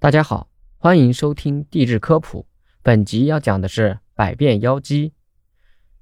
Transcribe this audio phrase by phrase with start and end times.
[0.00, 0.46] 大家好，
[0.76, 2.46] 欢迎收听地质科普。
[2.84, 5.12] 本集要讲的是百变妖姬。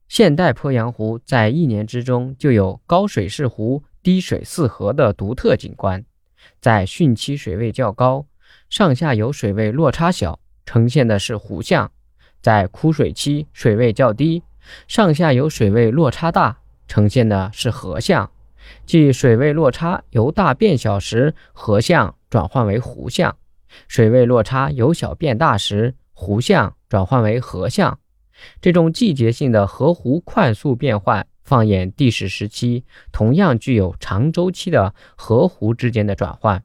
[0.06, 6.04] 现代鄱阳湖在一年之中就有高水势湖、低水四河的独特景观，
[6.60, 8.26] 在汛期水位较高，
[8.68, 11.88] 上下游水位落差小，呈现的是湖相；
[12.42, 14.42] 在枯水期水位较低，
[14.86, 18.30] 上下游水位落差大，呈现的是河相。
[18.84, 23.34] 即水位落差由大变小时，河相转换为湖相。
[23.88, 27.98] 水位落差由小变大时，湖相转换为河相。
[28.60, 36.62] 这种季节性的河湖快速变换，放眼地史时期，同样具有长周期的河湖之间的转换。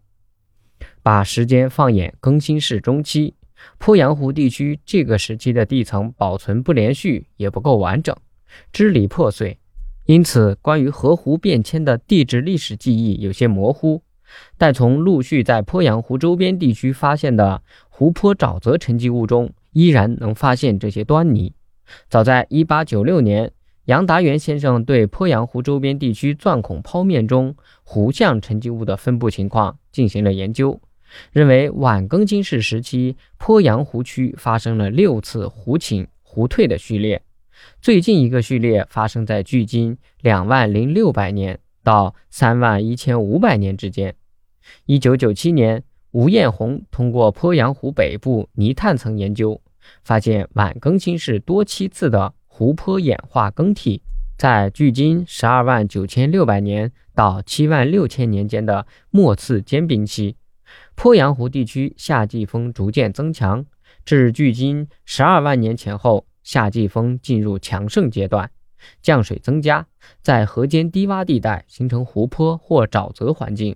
[1.01, 3.35] 把时间放眼更新世中期，
[3.79, 8.15] 鄱阳湖地区这个时期的地层保存不连续，也不够完整，
[8.73, 9.57] 支离破碎，
[10.05, 14.03] 因此关于河湖变迁的地质历史记忆有些模糊。
[14.57, 21.53] 但从陆续在鄱阳湖周边地区发现的湖泊沼泽沉积物中，依然能发现这些端倪。
[22.07, 23.51] 早在1896年，
[23.85, 30.79] 杨达元先生对鄱阳湖周边地区钻孔剖面中湖相沉积物的分布情况进行了研究，
[31.31, 37.21] 认为晚更新世时期鄱阳湖区发生了六次湖倾湖退的序列，
[37.81, 44.15] 最近一个序列发生在距今两万零六百年到三万一千五百年之间。
[44.85, 49.61] 一九九七年，吴彦宏通过鄱阳湖北部泥炭层研究，
[50.03, 54.01] 发现晚更新世多期次的湖泊演化更替，
[54.37, 60.35] 在距今十二万九千六百年到七万六千年间的末次间冰期，
[60.95, 63.65] 鄱阳湖地区夏季风逐渐增强，
[64.03, 68.49] 至距今十二万年前后，夏季风进入强盛阶段，
[69.01, 69.87] 降水增加，
[70.21, 73.75] 在河间低洼地带形成湖泊或沼泽环境。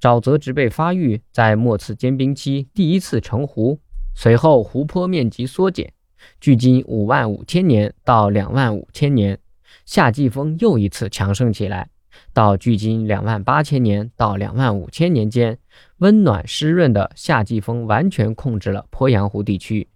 [0.00, 3.80] 沼泽植被发育在末次间冰期第一次成湖，
[4.14, 5.92] 随后湖泊面积缩减。
[6.40, 9.38] 距今五万五千年到两万五千年，
[9.84, 11.88] 夏季风又一次强盛起来。
[12.32, 15.58] 到距今两万八千年到两万五千年间，
[15.98, 19.88] 温暖湿润的夏季风完全控制了鄱阳湖地区，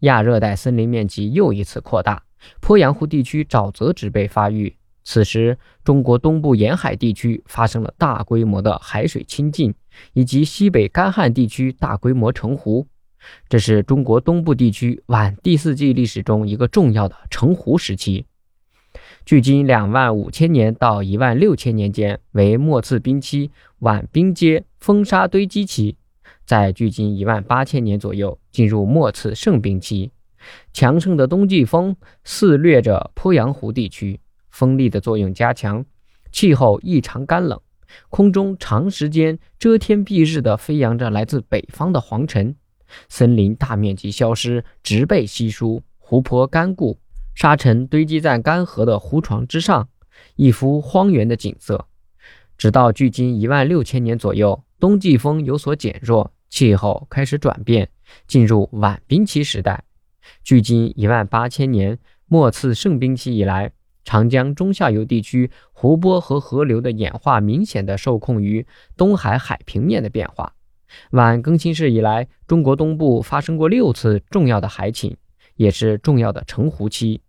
[0.00, 2.22] 亚热带森林面积又一次扩大，
[2.62, 4.74] 鄱阳湖地区沼泽植被发育。
[5.12, 9.74] 此时，中国东部沿海地区发生了大规模的海水侵进，
[10.12, 12.86] 以及西北干旱地区大规模成湖。
[13.48, 18.24] 这是中国东部地区晚第四纪历史中一个重要的成湖时期。
[19.24, 23.50] 距今两万五千年到一万六千年间为末次冰期
[23.80, 25.96] 晚冰阶风沙堆积期，
[26.46, 30.12] 在距今一万八千年左右进入末次盛冰期。
[30.72, 34.20] 强盛的冬季风肆虐着鄱阳湖地区。
[34.50, 35.84] 风力的作用加强，
[36.32, 37.60] 气候异常干冷，
[38.08, 42.54] 空中长时间遮天蔽日地飞扬着来自北方的黄尘，
[43.08, 46.98] 森林大面积消失，植被稀疏，湖泊干固，
[47.34, 49.88] 沙尘堆积在干涸的湖床之上，
[50.36, 51.86] 一幅荒原的景色。
[52.56, 57.88] 直到距今一万六千年左右，冬季风有所减弱，气候开始转变，
[58.26, 59.84] 进入晚冰期时代。
[60.44, 63.72] 距今一万八千年末次盛冰期以来。
[64.04, 68.66] 长江中下游地区湖泊和河流的演化明显的受控于
[68.96, 70.54] 东海海平面的变化。
[71.10, 75.16] 晚更新世以来，中国东部发生过六次重要的海侵，
[75.54, 77.20] 也是重要的成湖期。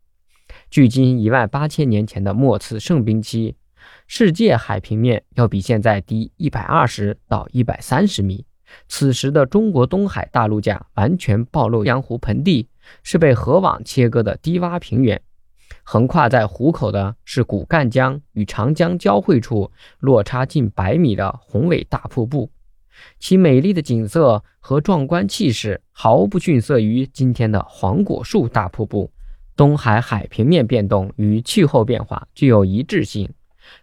[0.70, 3.56] 距今一万八千年前的末次盛冰期，
[4.08, 8.46] 世界海平面要比现在低一百二十到一百三十米。
[8.88, 12.68] 此时的中国东海大陆架完全暴露江湖盆地，
[13.04, 15.22] 是被河网切割的低洼平原。
[15.92, 19.70] 横跨在湖口的是古赣江与长江交汇处
[20.00, 22.50] 落差近百米的宏伟大瀑布，
[23.20, 29.12] 其美丽的景色和壮观气势毫不逊色于今天的黄果树大瀑布。
[29.58, 33.30] 东海海平面变动与气候变化具有一致性，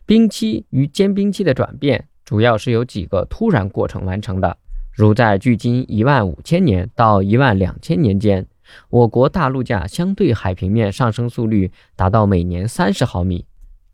[0.07, 4.57] 冰期与间冰期的转变主要是由几个突然过程完成的，
[4.95, 8.47] 如在距今一万五千年到一万两千年间。
[8.91, 13.47] 我国大陆架相对海平面上升速率达到每年三十毫米，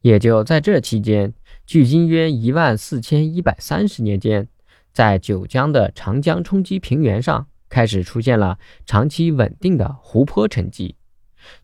[0.03, 1.33] 也就在这期间，
[1.67, 4.49] 距今约一万四千一百三十年间，
[4.93, 10.97] 在九江的长江冲积平原上开始出现了长期稳定的湖泊沉积。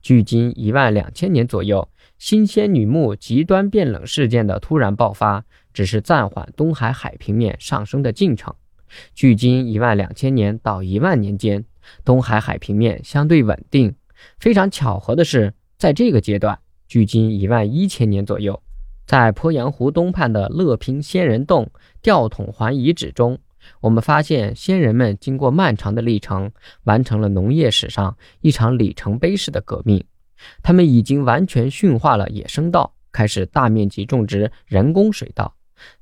[0.02, 8.54] 距今一万两千年左右，新仙女木极端变冷事件的突然爆发，只是暂缓东海海平面上升的进程。
[9.14, 11.64] 距今一万两千年到一万年间。
[12.04, 13.94] 东海海平面相对稳定。
[14.38, 18.62] 非常巧合的是，在这个阶段，距今一万一千年左右，
[19.06, 21.70] 在鄱阳湖东畔的乐平仙人洞
[22.02, 23.38] 吊桶环遗址中，
[23.80, 26.50] 我们发现先人们经过漫长的历程，
[26.84, 30.04] 完成了农业史上一场里程碑式的革命。
[30.62, 35.54] 他们已经完全驯化了野生稻，开始大面积种植人工水稻，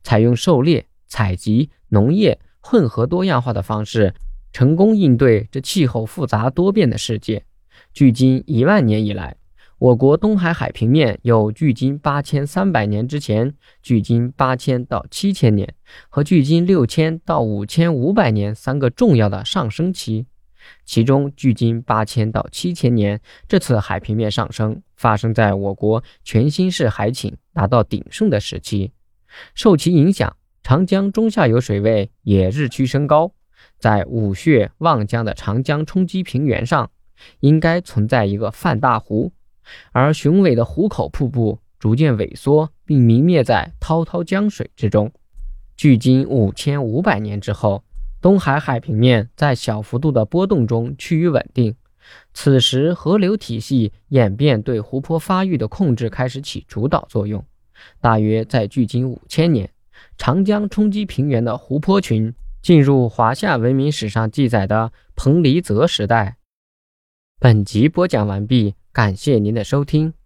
[0.03, 4.15] 采用狩猎、采集、农业混合多样化的方式，
[4.59, 7.45] 成功应对这气候复杂多变的世界。
[7.95, 9.37] 距今一万年以来。
[9.79, 15.73] 我国东海海平面有距今八千三百年之前、距今八千到七千年
[16.09, 20.27] 和距今六千到五千五百年三个重要的上升期。
[20.85, 28.91] 其中，距今八千到七千年这次海平面上升发生在我国全新世海倾达到鼎盛的时期。
[29.55, 33.31] 受其影响，长江中下游水位也日趋升高。
[33.79, 36.91] 在武穴、望江的长江冲积平原上，
[37.41, 39.33] 应该存在一个泛大湖。
[39.93, 45.13] 而雄伟的湖口瀑布逐渐萎缩，并泯灭在滔滔江水之中。
[45.77, 47.85] 距今五千五百年之后，
[48.21, 51.77] 东海海平面在小幅度的波动中趋于稳定。
[52.33, 57.45] 此时，河流体系演变对湖泊发育的控制开始起主导作用。
[58.01, 59.71] 大约在距今五千年，
[60.17, 66.37] 长江冲积平原的湖泊群进入华夏文明史上记载的彭蠡泽时代。
[67.41, 68.79] 本集播讲完毕。
[68.99, 70.18] 感谢您的收听。